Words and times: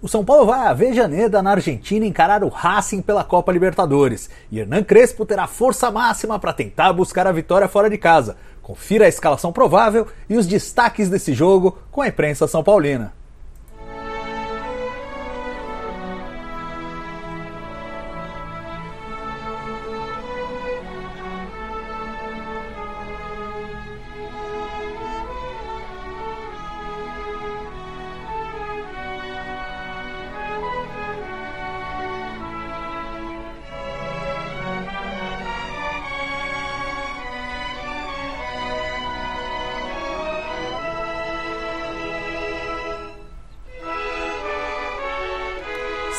O 0.00 0.06
São 0.06 0.24
Paulo 0.24 0.46
vai 0.46 0.60
a 0.60 0.70
Avejaneda, 0.70 1.42
na 1.42 1.50
Argentina, 1.50 2.06
encarar 2.06 2.44
o 2.44 2.48
Racing 2.48 3.02
pela 3.02 3.24
Copa 3.24 3.50
Libertadores. 3.50 4.30
E 4.48 4.60
Hernan 4.60 4.84
Crespo 4.84 5.26
terá 5.26 5.48
força 5.48 5.90
máxima 5.90 6.38
para 6.38 6.52
tentar 6.52 6.92
buscar 6.92 7.26
a 7.26 7.32
vitória 7.32 7.66
fora 7.66 7.90
de 7.90 7.98
casa. 7.98 8.36
Confira 8.62 9.06
a 9.06 9.08
escalação 9.08 9.52
provável 9.52 10.06
e 10.30 10.36
os 10.36 10.46
destaques 10.46 11.08
desse 11.08 11.34
jogo 11.34 11.78
com 11.90 12.00
a 12.00 12.06
imprensa 12.06 12.46
São 12.46 12.62
Paulina. 12.62 13.17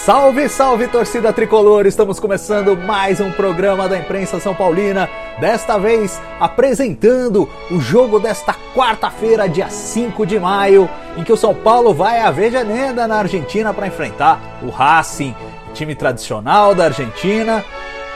Salve, 0.06 0.48
salve 0.48 0.88
torcida 0.88 1.34
tricolor! 1.34 1.86
Estamos 1.86 2.22
começando 2.22 2.76
mais 2.76 3.20
um 3.20 3.32
programa 3.32 3.88
da 3.88 3.98
imprensa 3.98 4.40
São 4.40 4.56
Paulina. 4.56 5.10
Desta 5.42 5.78
vez 5.78 6.22
apresentando 6.40 7.50
o 7.70 7.82
jogo 7.82 8.18
desta 8.18 8.56
quarta-feira, 8.74 9.48
dia 9.48 9.70
5 9.70 10.26
de 10.26 10.40
maio, 10.40 10.90
em 11.18 11.24
que 11.24 11.34
o 11.34 11.38
São 11.38 11.54
Paulo 11.54 11.94
vai 11.94 12.22
a 12.22 12.32
Vejaneda 12.32 13.08
na 13.08 13.18
Argentina 13.18 13.74
para 13.74 13.88
enfrentar 13.88 14.40
o 14.64 14.70
Racing, 14.70 15.36
time 15.74 15.94
tradicional 15.94 16.74
da 16.74 16.86
Argentina, 16.86 17.64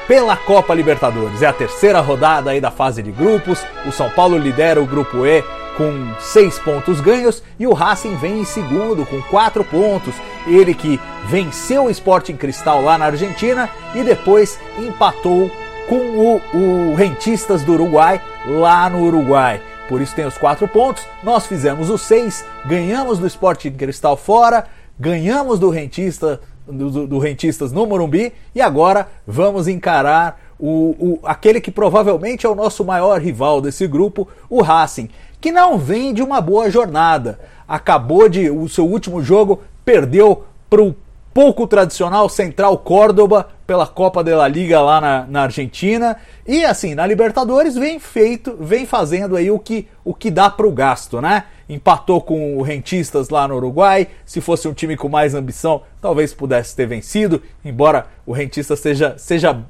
pela 0.08 0.38
Copa 0.38 0.74
Libertadores. 0.74 1.42
É 1.42 1.48
a 1.48 1.54
terceira 1.54 2.00
rodada 2.00 2.52
aí 2.52 2.62
da 2.62 2.72
fase 2.72 3.04
de 3.04 3.12
grupos. 3.12 3.62
O 3.86 3.92
São 3.92 4.10
Paulo 4.10 4.38
lidera 4.38 4.82
o 4.82 4.88
grupo 4.88 5.26
E 5.26 5.44
com 5.78 6.14
seis 6.20 6.60
pontos 6.60 7.02
ganhos 7.02 7.44
e 7.60 7.68
o 7.68 7.74
Racing 7.74 8.16
vem 8.16 8.40
em 8.40 8.46
segundo 8.46 9.06
com 9.06 9.22
quatro 9.24 9.64
pontos. 9.64 10.14
Ele 10.48 10.74
que 10.74 11.00
venceu 11.26 11.86
o 11.86 11.90
Sporting 11.90 12.36
Cristal 12.36 12.82
lá 12.82 12.98
na 12.98 13.06
Argentina 13.06 13.70
e 13.96 14.04
depois 14.04 14.60
empatou 14.78 15.50
com 15.88 15.96
o, 15.96 16.42
o 16.54 16.96
Rentistas 16.96 17.64
do 17.64 17.74
Uruguai 17.74 18.22
lá 18.48 18.90
no 18.90 19.04
Uruguai. 19.04 19.62
Por 19.90 20.02
isso 20.02 20.16
tem 20.16 20.26
os 20.26 20.38
quatro 20.38 20.68
pontos. 20.68 21.06
Nós 21.22 21.46
fizemos 21.46 21.90
os 21.90 22.02
seis, 22.02 22.46
ganhamos 22.66 23.20
do 23.20 23.28
Sporting 23.28 23.72
Cristal 23.72 24.16
fora, 24.16 24.66
ganhamos 25.00 25.60
do 25.60 25.70
Rentista 25.70 26.40
do, 26.66 27.08
do 27.08 27.20
Rentistas 27.20 27.72
no 27.72 27.86
Morumbi 27.86 28.34
e 28.56 28.62
agora 28.62 29.08
vamos 29.28 29.68
encarar 29.68 30.40
o, 30.66 30.96
o, 30.98 31.20
aquele 31.24 31.60
que 31.60 31.70
provavelmente 31.70 32.46
é 32.46 32.50
o 32.50 32.56
nosso 32.56 32.86
maior 32.86 33.20
rival 33.20 33.60
desse 33.60 33.86
grupo, 33.86 34.30
o 34.50 34.62
Racing, 34.62 35.10
que 35.42 35.52
não 35.52 35.78
vem 35.78 36.14
de 36.14 36.24
uma 36.24 36.40
boa 36.40 36.72
jornada. 36.72 37.38
Acabou 37.68 38.30
de. 38.30 38.50
O 38.50 38.70
seu 38.70 38.88
último 38.88 39.22
jogo 39.22 39.62
perdeu 39.84 40.46
para 40.70 40.82
o 40.82 40.96
pouco 41.34 41.68
tradicional 41.68 42.30
Central 42.30 42.78
Córdoba 42.78 43.50
pela 43.68 43.86
Copa 43.86 44.24
de 44.24 44.34
la 44.34 44.48
Liga 44.48 44.80
lá 44.80 45.02
na, 45.02 45.26
na, 45.28 45.42
Argentina. 45.42 46.16
E 46.48 46.64
assim, 46.64 46.96
na 46.96 47.06
Libertadores 47.06 47.76
vem 47.76 48.00
feito, 48.00 48.56
vem 48.58 48.86
fazendo 48.86 49.36
aí 49.36 49.52
o 49.52 49.60
que, 49.60 49.90
o 50.06 50.14
que 50.14 50.32
dá 50.32 50.50
para 50.50 50.66
o 50.66 50.72
gasto, 50.72 51.20
né? 51.20 51.44
Empatou 51.68 52.22
com 52.22 52.58
o 52.58 52.62
Rentistas 52.62 53.28
lá 53.28 53.50
no 53.50 53.58
Uruguai. 53.58 54.08
Se 54.26 54.40
fosse 54.40 54.66
um 54.66 54.74
time 54.74 54.96
com 54.96 55.10
mais 55.10 55.36
ambição, 55.36 55.82
talvez 56.00 56.34
pudesse 56.34 56.74
ter 56.74 56.86
vencido, 56.86 57.44
embora 57.66 58.08
o 58.26 58.32
Rentistas 58.32 58.80
seja, 58.80 59.16
seja 59.18 59.62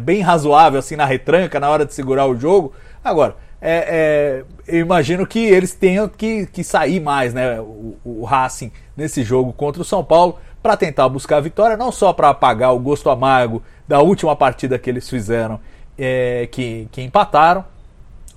bem 0.00 0.20
razoável 0.20 0.78
assim 0.78 0.96
na 0.96 1.04
retranca, 1.04 1.58
na 1.58 1.68
hora 1.68 1.84
de 1.84 1.94
segurar 1.94 2.26
o 2.26 2.38
jogo. 2.38 2.72
Agora, 3.02 3.36
é, 3.60 4.44
é, 4.68 4.76
eu 4.76 4.80
imagino 4.80 5.26
que 5.26 5.38
eles 5.38 5.74
tenham 5.74 6.08
que, 6.08 6.46
que 6.46 6.62
sair 6.62 7.00
mais, 7.00 7.34
né? 7.34 7.60
O, 7.60 7.96
o 8.04 8.24
Racing 8.24 8.70
nesse 8.96 9.22
jogo 9.22 9.52
contra 9.52 9.82
o 9.82 9.84
São 9.84 10.04
Paulo 10.04 10.38
para 10.62 10.76
tentar 10.76 11.08
buscar 11.08 11.38
a 11.38 11.40
vitória, 11.40 11.76
não 11.76 11.90
só 11.90 12.12
para 12.12 12.28
apagar 12.28 12.74
o 12.74 12.78
gosto 12.78 13.10
amargo 13.10 13.62
da 13.86 14.00
última 14.00 14.34
partida 14.36 14.78
que 14.78 14.90
eles 14.90 15.08
fizeram, 15.08 15.60
é, 15.96 16.48
que, 16.50 16.88
que 16.92 17.02
empataram, 17.02 17.64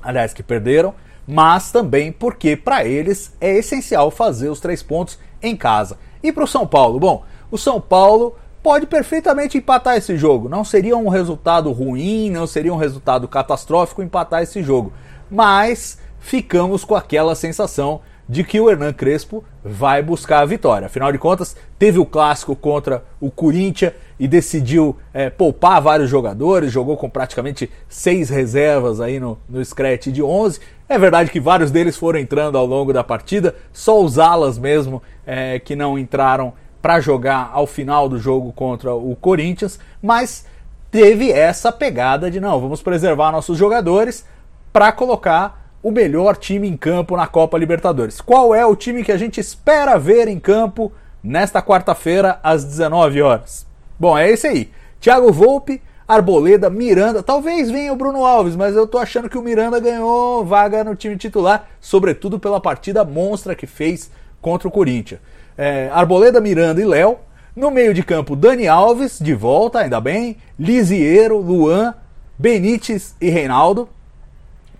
aliás, 0.01 0.33
que 0.33 0.43
perderam, 0.43 0.93
mas 1.27 1.71
também 1.71 2.11
porque 2.11 2.55
para 2.55 2.85
eles 2.85 3.35
é 3.39 3.57
essencial 3.57 4.09
fazer 4.11 4.49
os 4.49 4.59
três 4.59 4.81
pontos 4.81 5.19
em 5.41 5.55
casa. 5.55 5.97
E 6.23 6.31
para 6.31 6.43
o 6.43 6.47
São 6.47 6.65
Paulo? 6.65 6.99
Bom, 6.99 7.23
o 7.49 7.57
São 7.57 7.79
Paulo 7.81 8.35
pode 8.61 8.85
perfeitamente 8.85 9.57
empatar 9.57 9.97
esse 9.97 10.17
jogo. 10.17 10.49
Não 10.49 10.63
seria 10.63 10.95
um 10.97 11.09
resultado 11.09 11.71
ruim, 11.71 12.29
não 12.29 12.45
seria 12.45 12.73
um 12.73 12.77
resultado 12.77 13.27
catastrófico 13.27 14.01
empatar 14.01 14.43
esse 14.43 14.61
jogo 14.61 14.91
mas 15.31 15.97
ficamos 16.19 16.83
com 16.83 16.93
aquela 16.93 17.33
sensação 17.33 18.01
de 18.27 18.43
que 18.43 18.59
o 18.59 18.69
Hernan 18.69 18.93
Crespo 18.93 19.43
vai 19.63 20.01
buscar 20.01 20.39
a 20.39 20.45
vitória. 20.45 20.85
Afinal 20.85 21.11
de 21.11 21.17
contas, 21.17 21.55
teve 21.79 21.99
o 21.99 22.05
clássico 22.05 22.55
contra 22.55 23.03
o 23.19 23.31
Corinthians 23.31 23.93
e 24.19 24.27
decidiu 24.27 24.95
é, 25.13 25.29
poupar 25.29 25.81
vários 25.81 26.09
jogadores, 26.09 26.71
jogou 26.71 26.95
com 26.95 27.09
praticamente 27.09 27.69
seis 27.89 28.29
reservas 28.29 29.01
aí 29.01 29.19
no, 29.19 29.37
no 29.49 29.63
Scratch 29.63 30.07
de 30.07 30.21
11. 30.21 30.59
É 30.87 30.97
verdade 30.97 31.31
que 31.31 31.39
vários 31.39 31.71
deles 31.71 31.97
foram 31.97 32.19
entrando 32.19 32.57
ao 32.57 32.65
longo 32.65 32.93
da 32.93 33.03
partida, 33.03 33.55
só 33.73 34.01
os 34.01 34.19
alas 34.19 34.57
mesmo 34.57 35.01
é, 35.25 35.59
que 35.59 35.75
não 35.75 35.97
entraram 35.97 36.53
para 36.81 36.99
jogar 36.99 37.51
ao 37.53 37.67
final 37.67 38.09
do 38.09 38.17
jogo 38.17 38.51
contra 38.51 38.93
o 38.93 39.15
Corinthians, 39.15 39.79
mas 40.01 40.45
teve 40.89 41.31
essa 41.31 41.71
pegada 41.71 42.29
de 42.29 42.39
não, 42.39 42.59
vamos 42.59 42.81
preservar 42.81 43.31
nossos 43.31 43.57
jogadores, 43.57 44.25
para 44.73 44.91
colocar 44.91 45.61
o 45.83 45.91
melhor 45.91 46.37
time 46.37 46.67
em 46.67 46.77
campo 46.77 47.17
na 47.17 47.27
Copa 47.27 47.57
Libertadores. 47.57 48.21
Qual 48.21 48.53
é 48.53 48.65
o 48.65 48.75
time 48.75 49.03
que 49.03 49.11
a 49.11 49.17
gente 49.17 49.39
espera 49.39 49.97
ver 49.97 50.27
em 50.27 50.39
campo 50.39 50.91
nesta 51.23 51.61
quarta-feira 51.61 52.39
às 52.43 52.63
19 52.63 53.21
horas? 53.21 53.65
Bom, 53.99 54.17
é 54.17 54.29
esse 54.29 54.47
aí. 54.47 54.71
Thiago 54.99 55.31
Volpe, 55.31 55.81
Arboleda, 56.07 56.69
Miranda, 56.69 57.23
talvez 57.23 57.71
venha 57.71 57.93
o 57.93 57.95
Bruno 57.95 58.25
Alves, 58.25 58.55
mas 58.55 58.75
eu 58.75 58.85
tô 58.85 58.97
achando 58.97 59.29
que 59.29 59.37
o 59.37 59.41
Miranda 59.41 59.79
ganhou 59.79 60.45
vaga 60.45 60.83
no 60.83 60.95
time 60.95 61.17
titular, 61.17 61.67
sobretudo 61.79 62.39
pela 62.39 62.59
partida 62.59 63.03
monstra 63.03 63.55
que 63.55 63.65
fez 63.65 64.11
contra 64.41 64.67
o 64.67 64.71
Corinthians. 64.71 65.21
É, 65.57 65.89
Arboleda, 65.91 66.39
Miranda 66.39 66.81
e 66.81 66.85
Léo. 66.85 67.17
No 67.55 67.69
meio 67.69 67.93
de 67.93 68.01
campo, 68.01 68.35
Dani 68.35 68.67
Alves, 68.67 69.19
de 69.19 69.33
volta, 69.33 69.79
ainda 69.79 69.99
bem. 69.99 70.37
Lisiero, 70.57 71.37
Luan, 71.37 71.93
Benítez 72.39 73.15
e 73.19 73.29
Reinaldo 73.29 73.89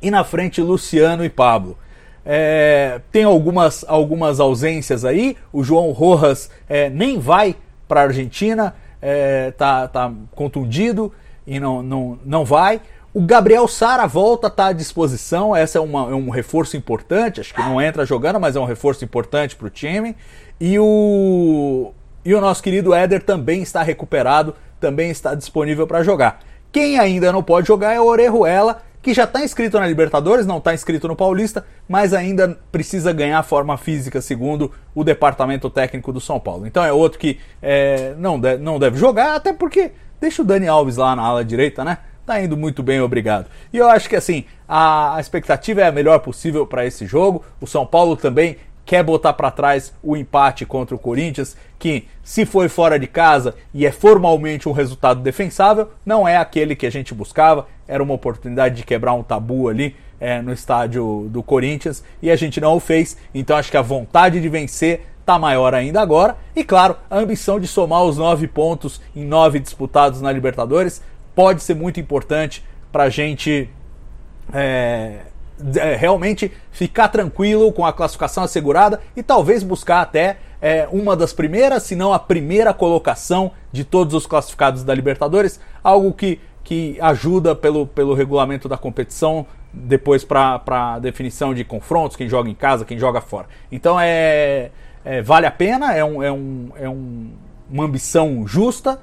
e 0.02 0.10
na 0.10 0.24
frente 0.24 0.62
Luciano 0.62 1.24
e 1.24 1.30
Pablo. 1.30 1.78
É, 2.26 3.02
tem 3.12 3.24
algumas, 3.24 3.86
algumas 3.88 4.40
ausências 4.40 5.06
aí. 5.06 5.38
O 5.52 5.64
João 5.64 5.92
Rojas 5.92 6.50
é, 6.68 6.90
nem 6.90 7.20
vai 7.20 7.56
para 7.88 8.02
a 8.02 8.04
Argentina, 8.04 8.74
é, 9.02 9.52
tá, 9.52 9.88
tá 9.88 10.12
contundido 10.32 11.12
e 11.46 11.60
não, 11.60 11.84
não, 11.84 12.20
não 12.26 12.46
vai. 12.46 12.82
O 13.14 13.20
Gabriel 13.20 13.68
Sara 13.68 14.08
volta, 14.08 14.48
está 14.48 14.68
à 14.68 14.72
disposição. 14.72 15.54
Essa 15.54 15.78
é, 15.78 15.82
uma, 15.82 16.12
é 16.12 16.16
um 16.16 16.30
reforço 16.30 16.78
importante. 16.78 17.42
Acho 17.42 17.54
que 17.54 17.62
não 17.62 17.82
entra 17.82 18.06
jogando, 18.06 18.40
mas 18.40 18.56
é 18.56 18.60
um 18.60 18.66
reforço 18.66 19.04
importante 19.04 19.54
para 19.56 19.68
o 19.68 19.70
time. 19.70 20.16
E 20.60 20.80
o, 20.80 21.92
e 22.24 22.34
o 22.34 22.40
nosso 22.40 22.64
querido 22.64 22.94
Éder 22.94 23.22
também 23.22 23.62
está 23.62 23.84
recuperado, 23.84 24.56
também 24.80 25.12
está 25.12 25.36
disponível 25.36 25.86
para 25.86 26.04
jogar. 26.04 26.40
Quem 26.72 26.98
ainda 26.98 27.34
não 27.34 27.44
pode 27.44 27.68
jogar 27.68 27.94
é 27.94 28.00
o 28.00 28.06
Orejuela, 28.06 28.82
que 29.02 29.14
já 29.14 29.26
está 29.26 29.44
inscrito 29.44 29.78
na 29.78 29.86
Libertadores, 29.88 30.46
não 30.46 30.60
está 30.60 30.74
inscrito 30.74 31.06
no 31.06 31.16
Paulista, 31.16 31.66
mas 31.90 32.14
ainda 32.14 32.58
precisa 32.72 33.12
ganhar 33.12 33.44
forma 33.44 33.78
física, 33.78 34.22
segundo 34.22 34.72
o 34.96 35.04
departamento 35.04 35.70
técnico 35.70 36.14
do 36.14 36.22
São 36.22 36.40
Paulo. 36.40 36.66
Então 36.66 36.82
é 36.82 36.94
outro 36.94 37.20
que 37.20 37.40
é, 37.62 38.14
não, 38.18 38.40
não 38.62 38.80
deve 38.80 38.98
jogar, 38.98 39.36
até 39.36 39.52
porque 39.52 39.92
deixa 40.22 40.44
o 40.44 40.46
Dani 40.46 40.70
Alves 40.70 40.96
lá 40.96 41.14
na 41.14 41.24
ala 41.24 41.44
direita, 41.44 41.84
né? 41.84 41.98
Tá 42.26 42.42
indo 42.42 42.56
muito 42.56 42.84
bem, 42.84 43.02
obrigado. 43.02 43.48
E 43.74 43.78
eu 43.78 43.90
acho 43.90 44.08
que 44.08 44.16
assim, 44.16 44.46
a, 44.68 45.18
expectativa 45.20 45.82
é 45.82 45.88
a 45.88 45.92
melhor 45.92 46.20
possível 46.20 46.66
para 46.68 46.86
esse 46.86 47.06
jogo. 47.06 47.44
O 47.60 47.68
São 47.68 47.86
Paulo 47.86 48.16
também 48.16 48.58
quer 48.86 49.04
botar 49.04 49.34
para 49.34 49.52
trás 49.52 49.94
o 50.04 50.16
empate 50.16 50.66
contra 50.66 50.96
o 50.96 51.00
Corinthians, 51.00 51.56
que 51.80 52.08
se 52.24 52.46
foi 52.46 52.68
fora 52.68 53.00
de 53.00 53.08
casa 53.08 53.56
e 53.74 53.86
é 53.86 53.92
formalmente 53.92 54.68
um 54.68 54.72
resultado 54.72 55.22
defensável, 55.22 55.90
não 56.06 56.28
é 56.28 56.38
aquele 56.38 56.76
que 56.76 56.86
a 56.86 56.92
gente 56.92 57.14
buscava. 57.14 57.68
Era 57.88 58.04
uma 58.04 58.14
oportunidade 58.14 58.76
de 58.76 58.84
quebrar 58.84 59.14
um 59.14 59.24
tabu 59.24 59.68
ali 59.68 59.96
é, 60.20 60.42
no 60.42 60.54
estádio 60.54 61.28
do 61.30 61.42
Corinthians 61.42 62.04
e 62.22 62.30
a 62.30 62.36
gente 62.36 62.62
não 62.62 62.76
o 62.76 62.80
fez. 62.80 63.18
Então 63.34 63.58
acho 63.58 63.72
que 63.72 63.78
a 63.78 63.82
vontade 63.82 64.40
de 64.40 64.48
vencer 64.48 65.08
está 65.20 65.40
maior 65.40 65.74
ainda 65.74 66.02
agora. 66.02 66.38
E 66.56 66.64
claro, 66.64 66.96
a 67.10 67.18
ambição 67.18 67.60
de 67.60 67.68
somar 67.68 68.04
os 68.04 68.18
nove 68.18 68.48
pontos 68.48 69.02
em 69.16 69.26
nove 69.26 69.60
disputados 69.60 70.22
na 70.22 70.32
Libertadores 70.32 71.02
pode 71.42 71.64
ser 71.64 71.74
muito 71.74 72.00
importante 72.00 72.64
para 72.92 73.06
a 73.06 73.10
gente 73.10 73.68
é, 74.54 75.22
é, 75.76 75.96
realmente 75.96 76.52
ficar 76.72 77.08
tranquilo 77.08 77.72
com 77.74 77.84
a 77.84 77.92
classificação 77.92 78.44
assegurada 78.44 79.02
e 79.18 79.24
talvez 79.24 79.64
buscar 79.64 80.02
até 80.02 80.38
é 80.62 80.88
uma 80.92 81.16
das 81.16 81.34
primeiras, 81.34 81.82
se 81.82 81.96
não 81.96 82.14
a 82.14 82.20
primeira 82.20 82.76
colocação 82.76 83.54
de 83.72 83.84
todos 83.84 84.14
os 84.14 84.28
classificados 84.28 84.84
da 84.84 84.94
Libertadores, 84.94 85.60
algo 85.84 86.14
que, 86.14 86.40
que 86.64 86.96
ajuda 87.02 87.56
pelo, 87.56 87.88
pelo 87.88 88.14
regulamento 88.14 88.70
da 88.70 88.78
competição 88.78 89.48
depois 89.74 90.24
para 90.24 90.62
a 90.68 91.00
definição 91.00 91.56
de 91.56 91.64
confrontos, 91.64 92.16
quem 92.16 92.30
joga 92.30 92.52
em 92.52 92.54
casa, 92.54 92.86
quem 92.86 93.00
joga 93.00 93.20
fora. 93.20 93.48
Então 93.72 94.00
é, 94.00 94.70
é 95.04 95.24
vale 95.24 95.48
a 95.48 95.52
pena, 95.52 95.92
é, 95.96 96.06
um, 96.06 96.22
é, 96.22 96.32
um, 96.32 96.70
é 96.76 96.88
um, 96.88 97.32
uma 97.68 97.86
ambição 97.86 98.46
justa 98.46 99.00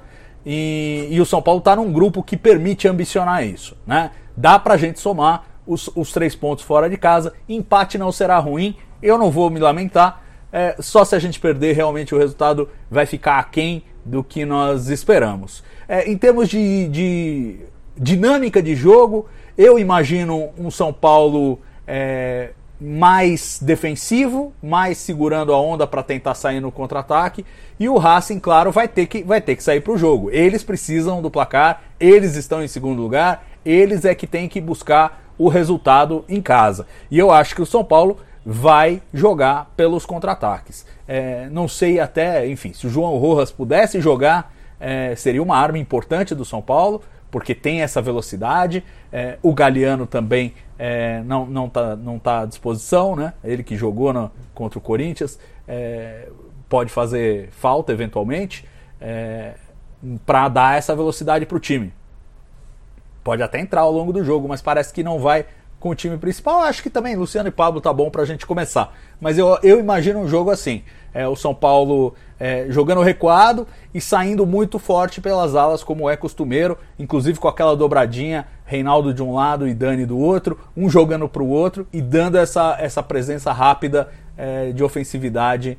e, 0.51 1.07
e 1.11 1.21
o 1.21 1.25
São 1.27 1.43
Paulo 1.43 1.59
está 1.59 1.75
num 1.75 1.93
grupo 1.93 2.23
que 2.23 2.35
permite 2.35 2.87
ambicionar 2.87 3.45
isso. 3.45 3.77
Né? 3.85 4.09
Dá 4.35 4.57
para 4.57 4.73
a 4.73 4.77
gente 4.77 4.99
somar 4.99 5.45
os, 5.67 5.91
os 5.95 6.11
três 6.11 6.35
pontos 6.35 6.65
fora 6.65 6.89
de 6.89 6.97
casa, 6.97 7.33
empate 7.47 7.99
não 7.99 8.11
será 8.11 8.39
ruim, 8.39 8.75
eu 8.99 9.15
não 9.15 9.29
vou 9.29 9.51
me 9.51 9.59
lamentar, 9.59 10.23
é, 10.51 10.75
só 10.79 11.05
se 11.05 11.15
a 11.15 11.19
gente 11.19 11.39
perder 11.39 11.75
realmente 11.75 12.15
o 12.15 12.17
resultado 12.17 12.67
vai 12.89 13.05
ficar 13.05 13.37
aquém 13.37 13.83
do 14.03 14.23
que 14.23 14.43
nós 14.43 14.89
esperamos. 14.89 15.63
É, 15.87 16.09
em 16.09 16.17
termos 16.17 16.49
de, 16.49 16.87
de 16.87 17.59
dinâmica 17.95 18.59
de 18.59 18.75
jogo, 18.75 19.27
eu 19.55 19.77
imagino 19.77 20.49
um 20.57 20.71
São 20.71 20.91
Paulo 20.91 21.59
é, 21.85 22.53
mais 22.79 23.59
defensivo, 23.61 24.53
mais 24.63 24.97
segurando 24.97 25.53
a 25.53 25.59
onda 25.59 25.85
para 25.85 26.01
tentar 26.01 26.33
sair 26.33 26.59
no 26.59 26.71
contra-ataque. 26.71 27.45
E 27.79 27.89
o 27.89 27.97
Racing, 27.97 28.39
claro, 28.39 28.71
vai 28.71 28.87
ter 28.87 29.05
que, 29.07 29.23
vai 29.23 29.41
ter 29.41 29.55
que 29.55 29.63
sair 29.63 29.81
para 29.81 29.93
o 29.93 29.97
jogo. 29.97 30.31
Eles 30.31 30.63
precisam 30.63 31.21
do 31.21 31.29
placar, 31.29 31.81
eles 31.99 32.35
estão 32.35 32.63
em 32.63 32.67
segundo 32.67 33.01
lugar, 33.01 33.45
eles 33.65 34.05
é 34.05 34.15
que 34.15 34.25
têm 34.25 34.47
que 34.47 34.61
buscar 34.61 35.23
o 35.37 35.49
resultado 35.49 36.23
em 36.29 36.41
casa. 36.41 36.87
E 37.11 37.19
eu 37.19 37.31
acho 37.31 37.55
que 37.55 37.61
o 37.61 37.65
São 37.65 37.83
Paulo 37.83 38.17
vai 38.45 39.01
jogar 39.13 39.71
pelos 39.75 40.05
contra-ataques. 40.05 40.85
É, 41.07 41.49
não 41.51 41.67
sei 41.67 41.99
até, 41.99 42.47
enfim, 42.47 42.73
se 42.73 42.87
o 42.87 42.89
João 42.89 43.17
Rojas 43.17 43.51
pudesse 43.51 43.99
jogar, 43.99 44.53
é, 44.79 45.15
seria 45.15 45.43
uma 45.43 45.57
arma 45.57 45.77
importante 45.77 46.33
do 46.33 46.45
São 46.45 46.61
Paulo 46.61 47.01
porque 47.31 47.53
tem 47.53 47.81
essa 47.81 48.01
velocidade. 48.01 48.83
É, 49.11 49.37
o 49.41 49.53
Galeano 49.53 50.05
também 50.05 50.53
é, 50.77 51.21
não 51.23 51.43
está 51.43 51.51
não 51.51 51.69
tá, 51.69 51.95
não 51.95 52.19
tá 52.19 52.41
à 52.41 52.45
disposição, 52.45 53.15
né? 53.15 53.33
Ele 53.43 53.63
que 53.63 53.75
jogou 53.75 54.13
no, 54.13 54.31
contra 54.53 54.79
o 54.79 54.81
Corinthians 54.81 55.39
é, 55.67 56.29
pode 56.67 56.91
fazer 56.91 57.49
falta 57.51 57.91
eventualmente 57.91 58.65
é, 58.99 59.53
para 60.25 60.47
dar 60.47 60.77
essa 60.77 60.95
velocidade 60.95 61.45
para 61.45 61.57
o 61.57 61.59
time. 61.59 61.93
Pode 63.23 63.43
até 63.43 63.59
entrar 63.59 63.81
ao 63.81 63.91
longo 63.91 64.13
do 64.13 64.23
jogo, 64.23 64.47
mas 64.47 64.61
parece 64.61 64.93
que 64.93 65.03
não 65.03 65.19
vai 65.19 65.45
com 65.79 65.89
o 65.89 65.95
time 65.95 66.17
principal. 66.17 66.61
Acho 66.61 66.81
que 66.83 66.89
também 66.89 67.15
Luciano 67.15 67.49
e 67.49 67.51
Pablo 67.51 67.81
tá 67.81 67.91
bom 67.93 68.09
para 68.09 68.21
a 68.21 68.25
gente 68.25 68.45
começar. 68.45 68.93
Mas 69.19 69.37
eu, 69.37 69.57
eu 69.63 69.79
imagino 69.79 70.19
um 70.19 70.27
jogo 70.27 70.51
assim: 70.51 70.83
é, 71.13 71.27
o 71.27 71.35
São 71.35 71.53
Paulo 71.53 72.13
é, 72.39 72.67
jogando 72.69 73.01
recuado 73.01 73.67
e 73.93 73.99
saindo 73.99 74.45
muito 74.45 74.79
forte 74.79 75.19
pelas 75.19 75.55
alas, 75.55 75.83
como 75.83 76.09
é 76.09 76.15
costumeiro, 76.15 76.77
inclusive 76.97 77.39
com 77.39 77.47
aquela 77.47 77.75
dobradinha, 77.75 78.47
Reinaldo 78.65 79.13
de 79.13 79.23
um 79.23 79.33
lado 79.33 79.67
e 79.67 79.73
Dani 79.73 80.05
do 80.05 80.17
outro, 80.17 80.59
um 80.77 80.89
jogando 80.89 81.27
para 81.27 81.41
o 81.41 81.49
outro 81.49 81.87
e 81.91 82.01
dando 82.01 82.37
essa, 82.37 82.77
essa 82.79 83.01
presença 83.01 83.51
rápida 83.51 84.09
é, 84.37 84.71
de 84.71 84.83
ofensividade 84.83 85.77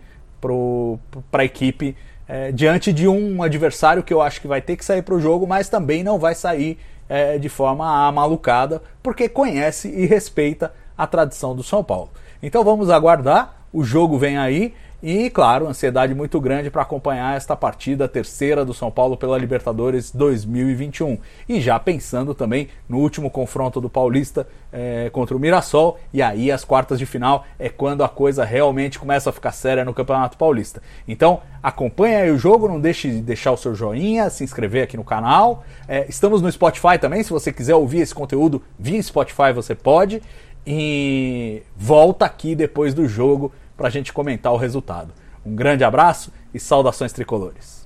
para 1.31 1.43
a 1.43 1.45
equipe. 1.45 1.97
É, 2.29 2.53
diante 2.53 2.93
de 2.93 3.09
um 3.09 3.43
adversário 3.43 4.03
que 4.03 4.15
eu 4.15 4.21
acho 4.21 4.41
que 4.41 4.47
vai 4.47 4.61
ter 4.61 4.77
que 4.77 4.85
sair 4.85 5.03
para 5.03 5.15
o 5.15 5.21
jogo, 5.21 5.47
mas 5.47 5.69
também 5.69 6.05
não 6.05 6.19
vai 6.19 6.35
sair 6.35 6.79
é, 7.09 7.39
de 7.39 7.49
forma 7.49 8.07
amalucada, 8.07 8.81
porque 9.03 9.29
conhece 9.29 9.89
e 9.89 10.07
respeita 10.07 10.73
a 10.97 11.07
tradição 11.07 11.57
do 11.57 11.63
São 11.63 11.83
Paulo. 11.83 12.11
Então 12.41 12.63
vamos 12.63 12.89
aguardar, 12.89 13.67
o 13.73 13.83
jogo 13.83 14.17
vem 14.17 14.39
aí 14.39 14.75
e, 15.03 15.31
claro, 15.31 15.67
ansiedade 15.67 16.15
muito 16.15 16.39
grande 16.41 16.71
para 16.71 16.83
acompanhar 16.83 17.35
esta 17.35 17.57
partida 17.57 18.07
terceira 18.07 18.65
do 18.65 18.75
São 18.75 18.91
Paulo 18.91 19.17
pela 19.17 19.39
Libertadores 19.39 20.11
2021. 20.11 21.17
E 21.49 21.59
já 21.61 21.79
pensando 21.79 22.35
também 22.35 22.69
no 22.87 22.99
último 22.99 23.31
confronto 23.31 23.81
do 23.81 23.89
Paulista 23.89 24.47
é, 24.71 25.09
contra 25.11 25.35
o 25.35 25.41
Mirassol. 25.41 25.99
E 26.13 26.21
aí, 26.21 26.53
as 26.53 26.65
quartas 26.65 26.99
de 26.99 27.07
final 27.07 27.47
é 27.59 27.71
quando 27.71 28.05
a 28.05 28.09
coisa 28.11 28.45
realmente 28.45 28.99
começa 28.99 29.31
a 29.31 29.33
ficar 29.33 29.53
séria 29.53 29.87
no 29.87 29.95
Campeonato 29.95 30.37
Paulista. 30.37 30.83
Então, 31.09 31.41
acompanhe 31.63 32.17
aí 32.17 32.31
o 32.31 32.39
jogo, 32.39 32.69
não 32.69 32.79
deixe 32.79 33.09
de 33.11 33.23
deixar 33.23 33.53
o 33.53 33.57
seu 33.57 33.75
joinha, 33.75 34.29
se 34.29 34.45
inscrever 34.45 34.85
aqui 34.85 34.99
no 34.99 35.05
canal. 35.05 35.65
É, 35.89 36.05
estamos 36.11 36.43
no 36.43 36.53
Spotify 36.53 36.99
também, 37.01 37.23
se 37.23 37.31
você 37.31 37.51
quiser 37.51 37.75
ouvir 37.75 38.01
esse 38.01 38.15
conteúdo 38.15 38.63
via 38.79 39.03
Spotify, 39.03 39.53
você 39.55 39.75
pode. 39.75 40.23
E 40.67 41.63
volta 41.75 42.27
aqui 42.27 42.55
depois 42.55 42.93
do 42.93 43.09
jogo 43.09 43.51
para 43.81 43.89
a 43.89 43.91
gente 43.91 44.13
comentar 44.13 44.53
o 44.53 44.59
resultado. 44.59 45.15
Um 45.43 45.57
grande 45.57 45.85
abraço 45.85 46.31
e 46.53 46.61
saudações 46.61 47.15
tricolores. 47.15 47.80